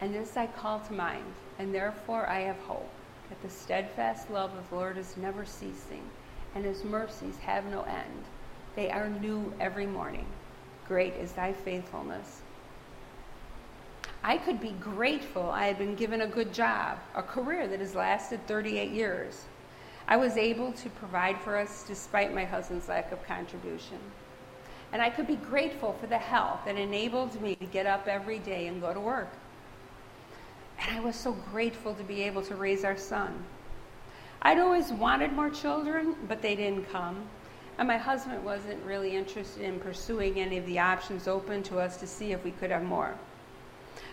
[0.00, 2.90] And this I call to mind, and therefore I have hope
[3.28, 6.02] that the steadfast love of the Lord is never ceasing,
[6.54, 8.24] and his mercies have no end.
[8.76, 10.26] They are new every morning.
[10.86, 12.42] Great is thy faithfulness.
[14.22, 17.94] I could be grateful I had been given a good job, a career that has
[17.94, 19.44] lasted 38 years.
[20.08, 23.98] I was able to provide for us despite my husband's lack of contribution.
[24.92, 28.38] And I could be grateful for the health that enabled me to get up every
[28.38, 29.28] day and go to work.
[30.80, 33.44] And I was so grateful to be able to raise our son.
[34.40, 37.26] I'd always wanted more children, but they didn't come.
[37.76, 41.96] And my husband wasn't really interested in pursuing any of the options open to us
[41.98, 43.14] to see if we could have more.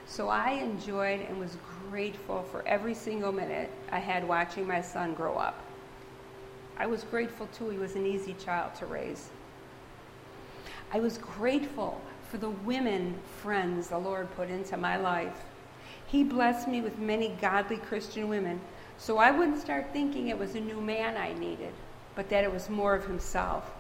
[0.07, 1.57] So I enjoyed and was
[1.89, 5.59] grateful for every single minute I had watching my son grow up.
[6.77, 9.29] I was grateful too, he was an easy child to raise.
[10.93, 15.43] I was grateful for the women friends the Lord put into my life.
[16.05, 18.61] He blessed me with many godly Christian women,
[18.97, 21.73] so I wouldn't start thinking it was a new man I needed,
[22.13, 23.71] but that it was more of Himself.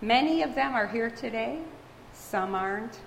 [0.00, 1.60] Many of them are here today,
[2.12, 2.98] some aren't,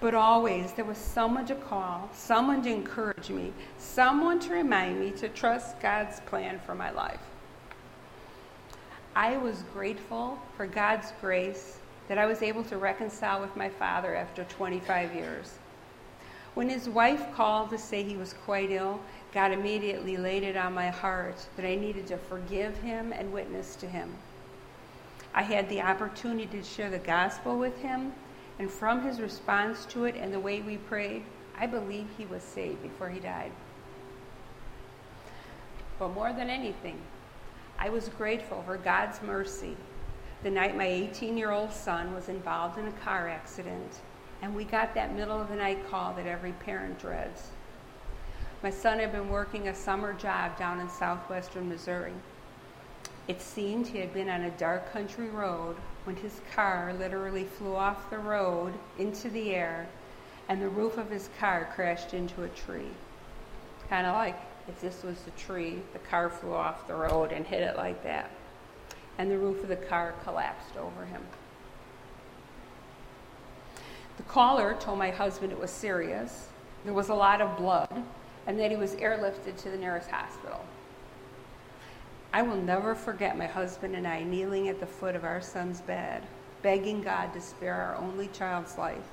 [0.00, 5.10] but always there was someone to call, someone to encourage me, someone to remind me
[5.10, 7.20] to trust God's plan for my life.
[9.16, 14.14] I was grateful for God's grace that I was able to reconcile with my father
[14.14, 15.58] after 25 years.
[16.54, 19.00] When his wife called to say he was quite ill,
[19.32, 23.76] God immediately laid it on my heart that I needed to forgive him and witness
[23.76, 24.14] to him.
[25.34, 28.12] I had the opportunity to share the gospel with him,
[28.58, 31.24] and from his response to it and the way we prayed,
[31.58, 33.52] I believe he was saved before he died.
[35.98, 36.98] But more than anything,
[37.78, 39.76] I was grateful for God's mercy
[40.42, 44.00] the night my 18 year old son was involved in a car accident,
[44.40, 47.48] and we got that middle of the night call that every parent dreads.
[48.62, 52.12] My son had been working a summer job down in southwestern Missouri.
[53.26, 55.76] It seemed he had been on a dark country road
[56.08, 59.86] when his car literally flew off the road into the air
[60.48, 62.88] and the roof of his car crashed into a tree.
[63.90, 67.46] Kind of like if this was the tree, the car flew off the road and
[67.46, 68.30] hit it like that.
[69.18, 71.20] and the roof of the car collapsed over him.
[74.16, 76.48] The caller told my husband it was serious,
[76.84, 78.02] there was a lot of blood,
[78.46, 80.64] and that he was airlifted to the nearest hospital.
[82.32, 85.80] I will never forget my husband and I kneeling at the foot of our son's
[85.80, 86.22] bed,
[86.62, 89.08] begging God to spare our only child's life.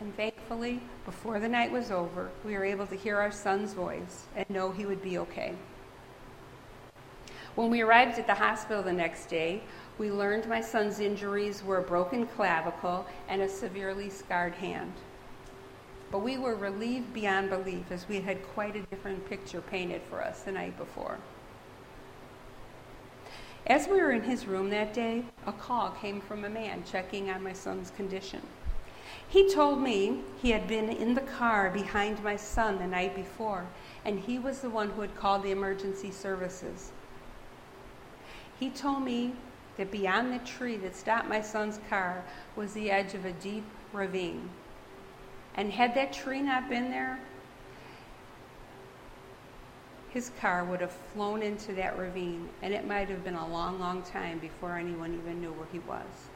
[0.00, 4.26] And thankfully, before the night was over, we were able to hear our son's voice
[4.36, 5.54] and know he would be okay.
[7.54, 9.62] When we arrived at the hospital the next day,
[9.98, 14.92] we learned my son's injuries were a broken clavicle and a severely scarred hand.
[16.10, 20.22] But we were relieved beyond belief as we had quite a different picture painted for
[20.22, 21.18] us the night before.
[23.66, 27.28] As we were in his room that day, a call came from a man checking
[27.30, 28.40] on my son's condition.
[29.28, 33.66] He told me he had been in the car behind my son the night before,
[34.04, 36.92] and he was the one who had called the emergency services.
[38.58, 39.34] He told me
[39.76, 42.24] that beyond the tree that stopped my son's car
[42.56, 44.48] was the edge of a deep ravine.
[45.54, 47.20] And had that tree not been there,
[50.10, 53.78] his car would have flown into that ravine, and it might have been a long,
[53.78, 56.30] long time before anyone even knew where he was.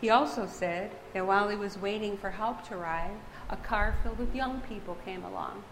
[0.00, 3.16] He also said that while he was waiting for help to arrive,
[3.48, 5.62] a car filled with young people came along.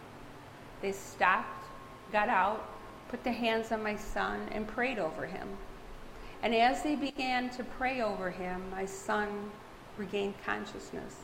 [0.80, 1.64] They stopped,
[2.12, 2.64] got out,
[3.08, 5.48] put their hands on my son, and prayed over him.
[6.42, 9.50] And as they began to pray over him, my son
[9.96, 11.23] regained consciousness.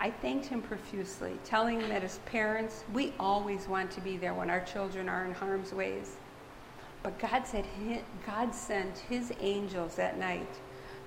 [0.00, 4.34] I thanked him profusely, telling him that as parents, we always want to be there
[4.34, 6.16] when our children are in harm's ways.
[7.02, 7.66] But God said
[8.26, 10.48] God sent his angels that night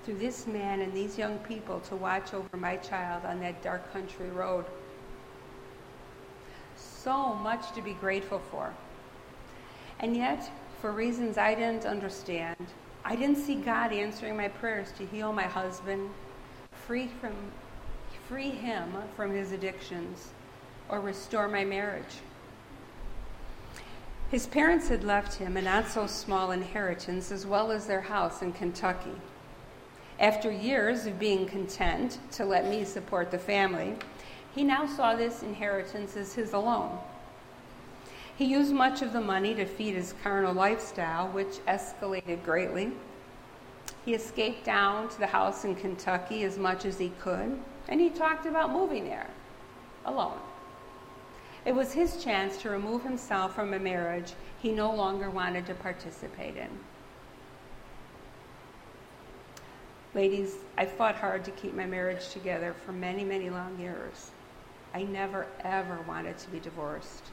[0.03, 3.91] through this man and these young people to watch over my child on that dark
[3.91, 4.65] country road.
[6.75, 8.73] So much to be grateful for.
[9.99, 10.49] And yet,
[10.81, 12.57] for reasons I didn't understand,
[13.03, 16.09] I didn't see God answering my prayers to heal my husband,
[16.71, 17.33] free from
[18.27, 20.31] free him from his addictions,
[20.89, 22.03] or restore my marriage.
[24.29, 28.41] His parents had left him a not so small inheritance as well as their house
[28.41, 29.15] in Kentucky.
[30.19, 33.95] After years of being content to let me support the family,
[34.53, 36.97] he now saw this inheritance as his alone.
[38.35, 42.91] He used much of the money to feed his carnal lifestyle, which escalated greatly.
[44.03, 47.57] He escaped down to the house in Kentucky as much as he could
[47.87, 49.29] and he talked about moving there
[50.05, 50.39] alone.
[51.65, 55.73] It was his chance to remove himself from a marriage he no longer wanted to
[55.73, 56.69] participate in.
[60.13, 64.31] Ladies, I fought hard to keep my marriage together for many, many long years.
[64.93, 67.23] I never, ever wanted to be divorced.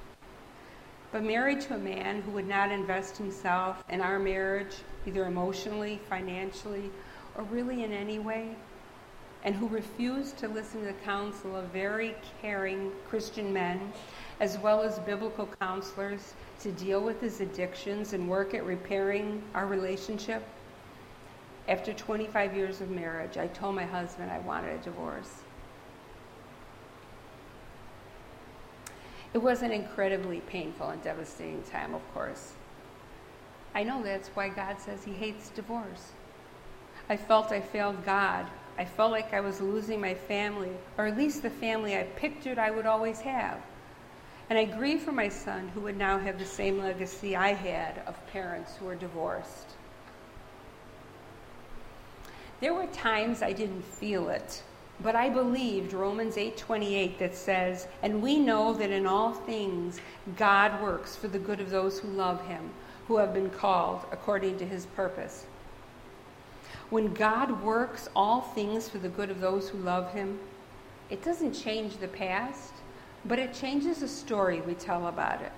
[1.13, 4.75] But married to a man who would not invest himself in our marriage,
[5.07, 6.91] either emotionally, financially,
[7.37, 8.57] or really in any way,
[9.45, 13.93] and who refused to listen to the counsel of very caring Christian men,
[14.41, 19.67] as well as biblical counselors, to deal with his addictions and work at repairing our
[19.67, 20.43] relationship.
[21.69, 25.43] After 25 years of marriage, I told my husband I wanted a divorce.
[29.35, 32.53] It was an incredibly painful and devastating time, of course.
[33.75, 36.13] I know that's why God says He hates divorce.
[37.11, 41.17] I felt I failed God I felt like I was losing my family, or at
[41.17, 43.61] least the family I pictured I would always have.
[44.51, 48.03] And I grieved for my son, who would now have the same legacy I had
[48.07, 49.69] of parents who were divorced.
[52.61, 54.63] There were times I didn't feel it,
[55.01, 60.01] but I believed Romans 8:28 that says, "And we know that in all things
[60.37, 62.71] God works for the good of those who love him,
[63.09, 65.47] who have been called according to his purpose."
[66.91, 70.39] When God works all things for the good of those who love Him,
[71.11, 72.73] it doesn't change the past,
[73.25, 75.53] but it changes the story we tell about it.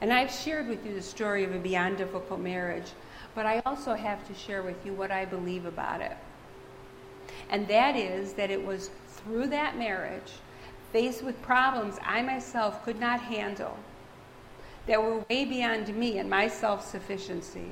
[0.00, 2.92] And I've shared with you the story of a beyond difficult marriage,
[3.34, 6.16] but I also have to share with you what I believe about it.
[7.50, 10.32] And that is that it was through that marriage,
[10.92, 13.76] faced with problems I myself could not handle,
[14.86, 17.70] that were way beyond me and my self sufficiency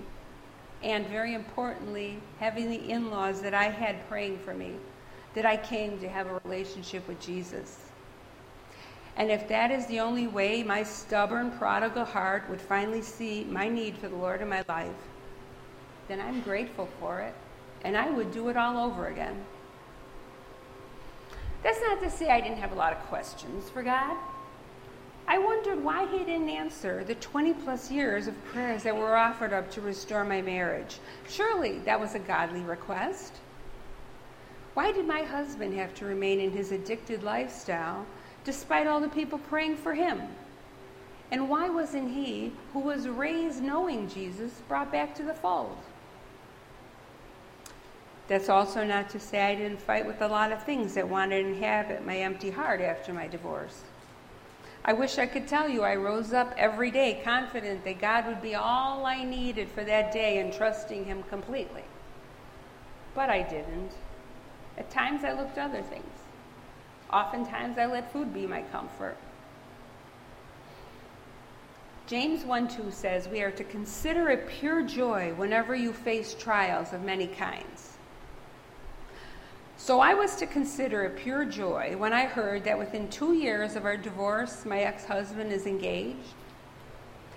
[0.82, 4.74] and very importantly, having the in laws that I had praying for me,
[5.34, 7.78] that I came to have a relationship with Jesus.
[9.16, 13.68] And if that is the only way my stubborn, prodigal heart would finally see my
[13.68, 14.94] need for the Lord in my life,
[16.06, 17.34] then I'm grateful for it,
[17.82, 19.44] and I would do it all over again.
[21.64, 24.16] That's not to say I didn't have a lot of questions for God.
[25.30, 29.52] I wondered why he didn't answer the 20 plus years of prayers that were offered
[29.52, 31.00] up to restore my marriage.
[31.28, 33.34] Surely that was a godly request.
[34.72, 38.06] Why did my husband have to remain in his addicted lifestyle
[38.42, 40.22] despite all the people praying for him?
[41.30, 45.76] And why wasn't he, who was raised knowing Jesus, brought back to the fold?
[48.28, 51.42] That's also not to say I didn't fight with a lot of things that wanted
[51.42, 53.82] to inhabit my empty heart after my divorce.
[54.88, 58.40] I wish I could tell you I rose up every day confident that God would
[58.40, 61.82] be all I needed for that day and trusting Him completely.
[63.14, 63.92] But I didn't.
[64.78, 66.06] At times I looked to other things.
[67.12, 69.18] Oftentimes I let food be my comfort.
[72.06, 76.94] James 1 2 says, We are to consider it pure joy whenever you face trials
[76.94, 77.97] of many kinds
[79.80, 83.76] so I was to consider it pure joy when I heard that within two years
[83.76, 86.34] of our divorce, my ex husband is engaged.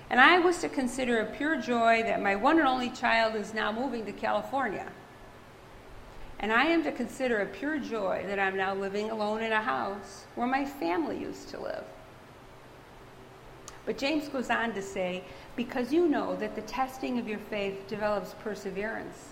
[0.09, 3.53] And I was to consider it pure joy that my one and only child is
[3.53, 4.91] now moving to California.
[6.39, 9.61] And I am to consider it pure joy that I'm now living alone in a
[9.61, 11.83] house where my family used to live.
[13.85, 15.23] But James goes on to say,
[15.55, 19.30] because you know that the testing of your faith develops perseverance.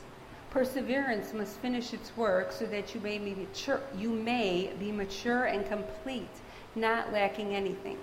[0.50, 5.46] Perseverance must finish its work so that you may be mature, you may be mature
[5.46, 6.30] and complete,
[6.76, 7.98] not lacking anything.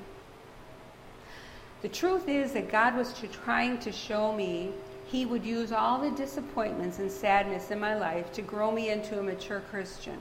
[1.83, 4.71] The truth is that God was to, trying to show me
[5.07, 9.19] he would use all the disappointments and sadness in my life to grow me into
[9.19, 10.19] a mature Christian.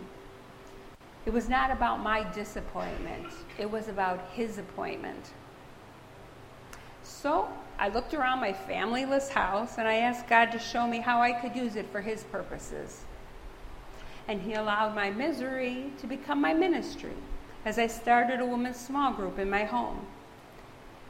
[1.25, 5.31] It was not about my disappointment, it was about his appointment.
[7.03, 11.21] So I looked around my familyless house and I asked God to show me how
[11.21, 13.03] I could use it for His purposes.
[14.27, 17.13] And He allowed my misery to become my ministry
[17.65, 20.05] as I started a women's small group in my home.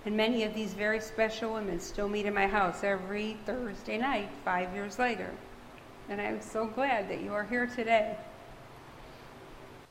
[0.05, 4.29] And many of these very special women still meet in my house every Thursday night,
[4.43, 5.31] five years later.
[6.09, 8.15] And I'm so glad that you are here today.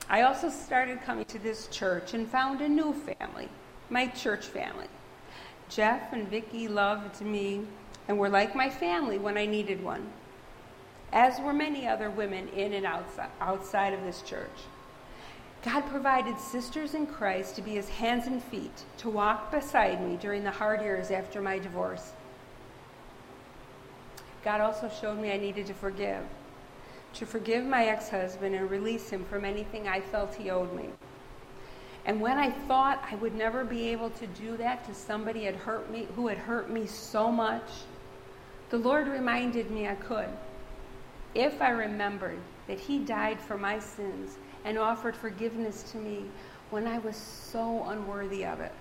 [0.08, 3.48] I also started coming to this church and found a new family,
[3.90, 4.86] my church family.
[5.68, 7.66] Jeff and Vicki loved me
[8.08, 10.10] and were like my family when I needed one,
[11.12, 12.86] as were many other women in and
[13.40, 14.50] outside, of this church.
[15.64, 20.16] God provided sisters in Christ to be his hands and feet, to walk beside me
[20.16, 22.12] during the hard years after my divorce.
[24.44, 26.22] God also showed me I needed to forgive,
[27.14, 30.90] to forgive my ex husband and release him from anything I felt he owed me.
[32.06, 35.56] And when I thought I would never be able to do that to somebody had
[35.56, 37.68] hurt me, who had hurt me so much,
[38.70, 40.28] the Lord reminded me I could.
[41.34, 46.24] If I remembered that He died for my sins and offered forgiveness to me
[46.70, 48.72] when I was so unworthy of it.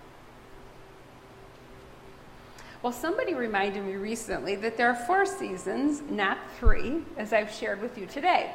[2.82, 7.82] Well, somebody reminded me recently that there are four seasons, not three, as I've shared
[7.82, 8.52] with you today.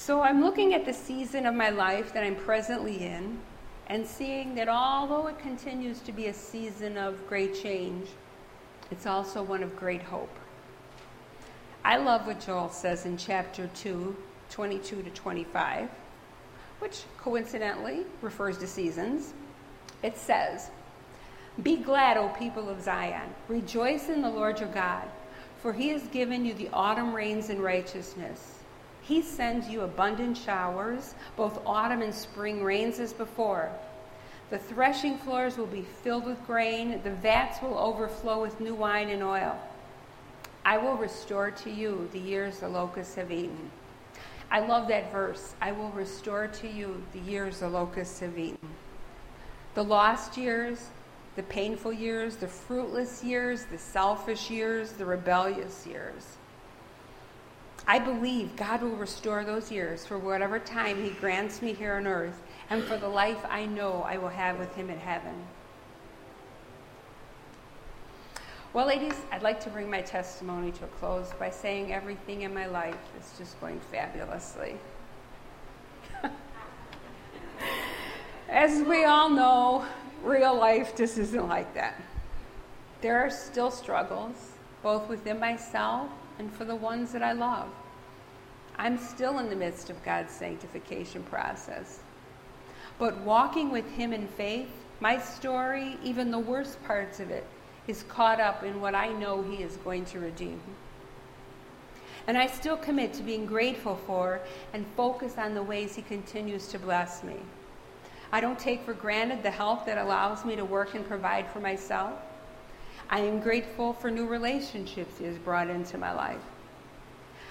[0.00, 3.38] So I'm looking at the season of my life that I'm presently in
[3.86, 8.08] and seeing that although it continues to be a season of great change,
[8.90, 10.34] it's also one of great hope.
[11.84, 14.16] I love what Joel says in chapter 2,
[14.48, 15.90] 22 to 25,
[16.78, 19.34] which coincidentally refers to seasons.
[20.02, 20.70] It says,
[21.62, 23.28] Be glad, O people of Zion.
[23.48, 25.06] Rejoice in the Lord your God,
[25.60, 28.59] for he has given you the autumn rains in righteousness.
[29.02, 33.70] He sends you abundant showers, both autumn and spring rains as before.
[34.50, 39.08] The threshing floors will be filled with grain, the vats will overflow with new wine
[39.08, 39.56] and oil.
[40.64, 43.70] I will restore to you the years the locusts have eaten.
[44.50, 45.54] I love that verse.
[45.60, 48.58] I will restore to you the years the locusts have eaten.
[49.74, 50.88] The lost years,
[51.36, 56.36] the painful years, the fruitless years, the selfish years, the rebellious years.
[57.86, 62.06] I believe God will restore those years for whatever time He grants me here on
[62.06, 65.34] earth and for the life I know I will have with Him in heaven.
[68.72, 72.54] Well, ladies, I'd like to bring my testimony to a close by saying everything in
[72.54, 74.76] my life is just going fabulously.
[78.48, 79.84] As we all know,
[80.22, 82.00] real life just isn't like that.
[83.00, 84.52] There are still struggles,
[84.84, 86.08] both within myself
[86.40, 87.68] and for the ones that I love.
[88.78, 92.00] I'm still in the midst of God's sanctification process.
[92.98, 94.70] But walking with Him in faith,
[95.00, 97.46] my story, even the worst parts of it,
[97.86, 100.62] is caught up in what I know He is going to redeem.
[102.26, 104.40] And I still commit to being grateful for
[104.72, 107.36] and focus on the ways He continues to bless me.
[108.32, 111.60] I don't take for granted the help that allows me to work and provide for
[111.60, 112.14] myself.
[113.12, 116.40] I am grateful for new relationships He has brought into my life.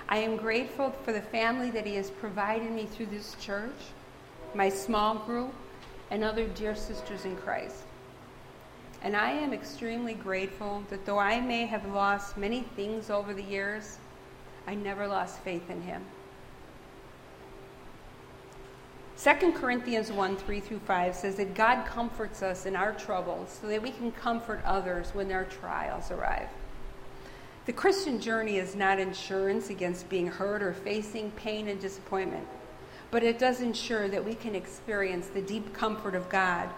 [0.08, 3.76] I am grateful for the family that He has provided me through this church,
[4.56, 5.54] my small group,
[6.12, 7.84] and other dear sisters in Christ.
[9.02, 13.44] And I am extremely grateful that though I may have lost many things over the
[13.44, 13.98] years,
[14.66, 16.06] I never lost faith in Him.
[19.22, 23.68] 2 Corinthians 1 3 through 5 says that God comforts us in our troubles so
[23.68, 26.48] that we can comfort others when their trials arrive.
[27.66, 32.48] The Christian journey is not insurance against being hurt or facing pain and disappointment,
[33.12, 36.70] but it does ensure that we can experience the deep comfort of God,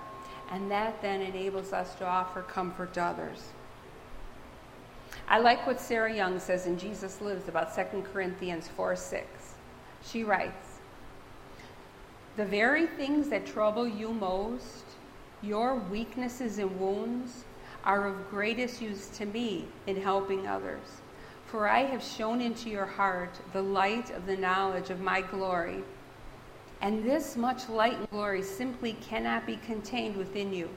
[0.50, 3.50] and that then enables us to offer comfort to others.
[5.28, 9.28] I like what Sarah Young says in Jesus Lives about 2 Corinthians 4 6.
[10.04, 10.71] She writes,
[12.42, 14.84] the very things that trouble you most,
[15.44, 17.44] your weaknesses and wounds,
[17.84, 21.02] are of greatest use to me in helping others.
[21.46, 25.84] For I have shone into your heart the light of the knowledge of my glory.
[26.82, 30.68] And this much light and glory simply cannot be contained within you.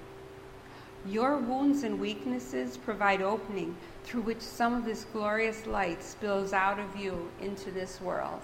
[1.07, 6.79] Your wounds and weaknesses provide opening through which some of this glorious light spills out
[6.79, 8.43] of you into this world.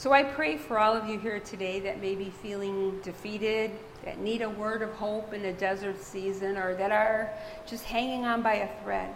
[0.00, 3.70] So I pray for all of you here today that may be feeling defeated,
[4.02, 7.30] that need a word of hope in a desert season, or that are
[7.66, 9.14] just hanging on by a thread,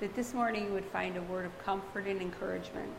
[0.00, 2.90] that this morning you would find a word of comfort and encouragement.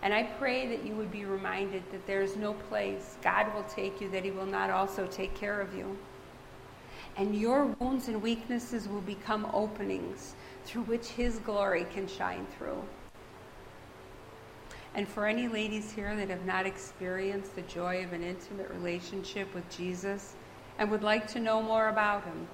[0.00, 3.64] And I pray that you would be reminded that there is no place God will
[3.64, 5.98] take you that He will not also take care of you.
[7.18, 12.82] And your wounds and weaknesses will become openings through which His glory can shine through.
[14.94, 19.52] And for any ladies here that have not experienced the joy of an intimate relationship
[19.54, 20.34] with Jesus
[20.78, 22.46] and would like to know more about him,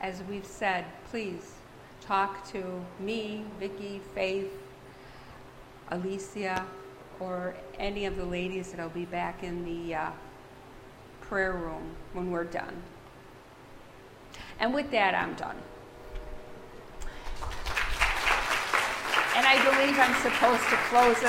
[0.00, 1.54] as we've said, please
[2.00, 4.52] talk to me, Vicki, Faith,
[5.90, 6.64] Alicia,
[7.18, 10.10] or any of the ladies that'll be back in the uh,
[11.20, 12.82] prayer room when we're done.
[14.60, 15.56] And with that, I'm done.
[19.36, 21.24] And I believe I'm supposed to close us